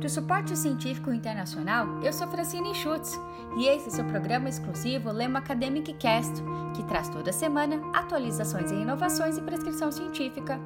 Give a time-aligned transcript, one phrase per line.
[0.00, 3.20] Do Suporte Científico Internacional, eu sou Francine Schutz
[3.58, 6.32] e esse é o seu programa exclusivo Lema Academic Cast,
[6.74, 10.58] que traz toda semana atualizações em inovações e prescrição científica.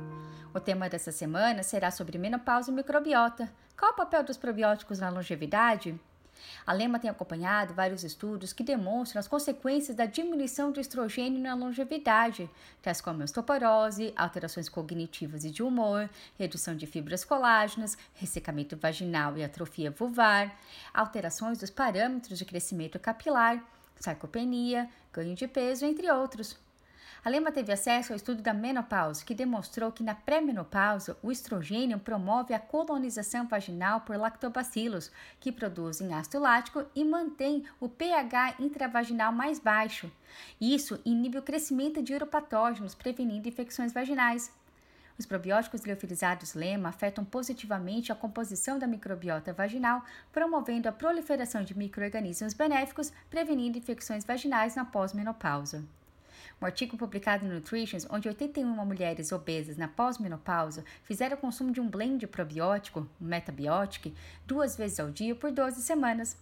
[0.55, 3.53] O tema dessa semana será sobre menopausa e microbiota.
[3.77, 5.99] Qual o papel dos probióticos na longevidade?
[6.67, 11.55] A Lema tem acompanhado vários estudos que demonstram as consequências da diminuição do estrogênio na
[11.55, 12.49] longevidade,
[12.83, 16.09] tais como osteoporose, alterações cognitivas e de humor,
[16.39, 20.59] redução de fibras colágenas, ressecamento vaginal e atrofia vulvar,
[20.93, 23.63] alterações dos parâmetros de crescimento capilar,
[23.99, 26.59] sarcopenia, ganho de peso, entre outros.
[27.25, 31.99] A Lema teve acesso ao estudo da menopausa, que demonstrou que na pré-menopausa o estrogênio
[31.99, 35.11] promove a colonização vaginal por lactobacilos,
[35.41, 40.13] que produzem ácido lático e mantém o pH intravaginal mais baixo.
[40.61, 44.53] Isso inibe o crescimento de uropatógenos, prevenindo infecções vaginais.
[45.19, 51.75] Os probióticos liofilizados Lema afetam positivamente a composição da microbiota vaginal, promovendo a proliferação de
[51.75, 55.83] microorganismos benéficos, prevenindo infecções vaginais na pós-menopausa.
[56.61, 61.81] Um artigo publicado no Nutritions, onde 81 mulheres obesas na pós-menopausa fizeram o consumo de
[61.81, 64.11] um blend probiótico, metabiótico,
[64.47, 66.37] duas vezes ao dia por 12 semanas.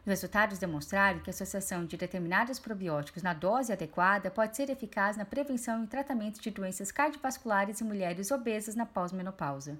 [0.00, 5.16] Os resultados demonstraram que a associação de determinados probióticos na dose adequada pode ser eficaz
[5.16, 9.78] na prevenção e tratamento de doenças cardiovasculares em mulheres obesas na pós-menopausa.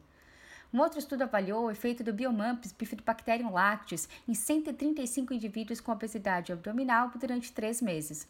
[0.72, 6.52] Um outro estudo avaliou o efeito do Biomumps Bifidobacterium lactis em 135 indivíduos com obesidade
[6.52, 8.28] abdominal durante três meses.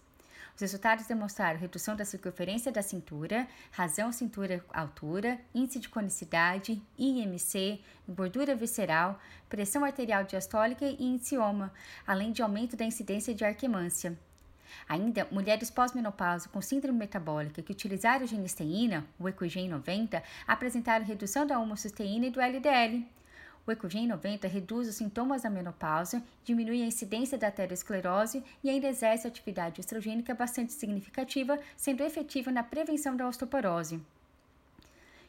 [0.54, 8.54] Os resultados demonstraram redução da circunferência da cintura, razão cintura-altura, índice de conicidade, IMC, gordura
[8.54, 11.72] visceral, pressão arterial diastólica e índice-oma,
[12.06, 14.18] além de aumento da incidência de arquemância.
[14.88, 21.58] Ainda, mulheres pós-menopausa com síndrome metabólica que utilizaram genisteína, o Equigen 90, apresentaram redução da
[21.58, 23.06] homocisteína e do LDL.
[23.66, 28.88] O Ecogen 90 reduz os sintomas da menopausa, diminui a incidência da aterosclerose e ainda
[28.88, 34.00] exerce atividade estrogênica bastante significativa, sendo efetivo na prevenção da osteoporose.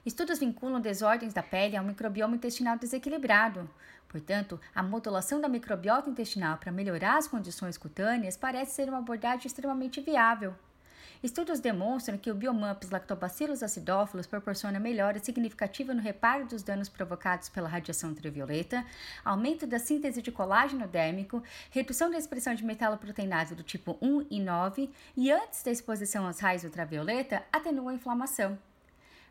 [0.06, 3.69] Estudos vinculam desordens da pele ao microbioma intestinal desequilibrado.
[4.09, 9.46] Portanto, a modulação da microbiota intestinal para melhorar as condições cutâneas parece ser uma abordagem
[9.46, 10.56] extremamente viável.
[11.24, 17.50] Estudos demonstram que o Biomumps Lactobacillus acidófilos proporciona melhora significativa no reparo dos danos provocados
[17.50, 18.86] pela radiação ultravioleta,
[19.24, 24.40] aumento da síntese de colágeno dérmico, redução da expressão de metaloproteinase do tipo 1 e
[24.40, 28.71] 9 e, antes da exposição aos raios ultravioleta, atenua a inflamação.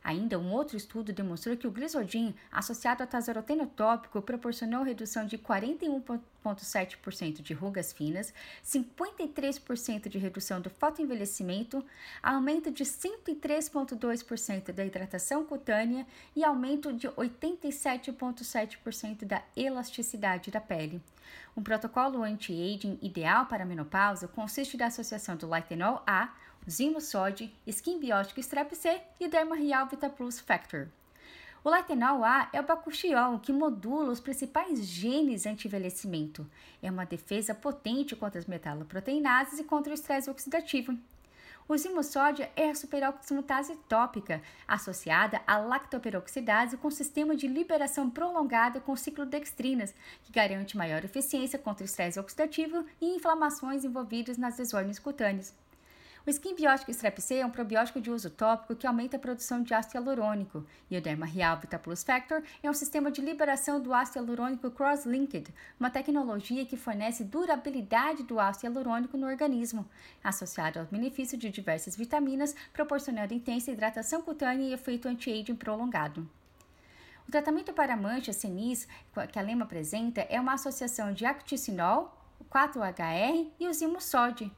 [0.03, 5.37] Ainda um outro estudo demonstrou que o glisodin associado a tazaroteno tópico proporcionou redução de
[5.37, 8.33] 41,7% de rugas finas,
[8.65, 11.85] 53% de redução do fotoenvelhecimento,
[12.23, 21.03] aumento de 103,2% da hidratação cutânea e aumento de 87,7% da elasticidade da pele.
[21.57, 26.33] Um protocolo anti-aging ideal para a menopausa consiste da associação do Lightenol A,
[26.71, 30.87] Zimosod, Skin Biótico Strep C e Dermareal Vita Plus Factor.
[31.65, 36.47] O Latenol A é o bacuchiol que modula os principais genes anti-envelhecimento.
[36.81, 40.97] É uma defesa potente contra as metaloproteinases e contra o estresse oxidativo.
[41.69, 48.95] O zimosódia é a superoxidase tópica, associada à lactoperoxidase com sistema de liberação prolongada com
[48.95, 49.93] ciclodextrinas,
[50.23, 55.53] que garante maior eficiência contra o estresse oxidativo e inflamações envolvidas nas desordens cutâneas.
[56.27, 59.63] O skin biótico Strep C é um probiótico de uso tópico que aumenta a produção
[59.63, 63.81] de ácido hialurônico, e o Derma Real Vita Plus Factor é um sistema de liberação
[63.81, 65.47] do ácido hialurônico cross-linked,
[65.79, 69.89] uma tecnologia que fornece durabilidade do ácido hialurônico no organismo,
[70.23, 76.29] associado ao benefício de diversas vitaminas, proporcionando intensa hidratação cutânea e efeito anti-aging prolongado.
[77.27, 78.87] O tratamento para manchas senis
[79.33, 82.15] que a lema apresenta é uma associação de acticinol,
[82.51, 84.53] 4-HR e o zimusod,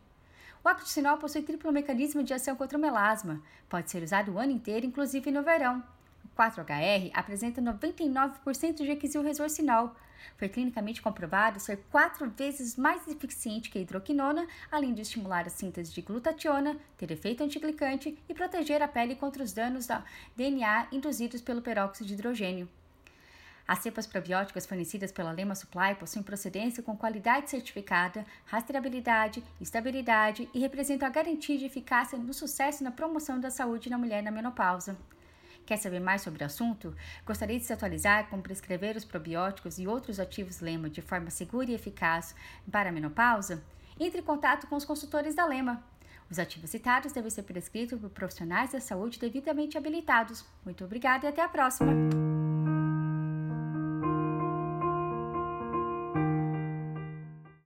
[0.65, 3.43] o actocinol possui triplo mecanismo de ação contra o melasma.
[3.69, 5.83] Pode ser usado o ano inteiro, inclusive no verão.
[6.25, 9.95] O 4-HR apresenta 99% de equisilresorcinol.
[10.37, 15.51] Foi clinicamente comprovado ser quatro vezes mais eficiente que a hidroquinona, além de estimular a
[15.51, 20.05] síntese de glutationa, ter efeito antiglicante e proteger a pele contra os danos da
[20.37, 22.69] DNA induzidos pelo peróxido de hidrogênio.
[23.67, 30.59] As cepas probióticas fornecidas pela Lema Supply possuem procedência com qualidade certificada, rastreabilidade, estabilidade e
[30.59, 34.97] representam a garantia de eficácia no sucesso na promoção da saúde na mulher na menopausa.
[35.65, 36.95] Quer saber mais sobre o assunto?
[37.25, 41.71] Gostaria de se atualizar como prescrever os probióticos e outros ativos Lema de forma segura
[41.71, 42.35] e eficaz
[42.71, 43.63] para a menopausa?
[43.99, 45.83] Entre em contato com os consultores da Lema.
[46.31, 50.45] Os ativos citados devem ser prescritos por profissionais da saúde devidamente habilitados.
[50.65, 52.32] Muito obrigada e até a próxima!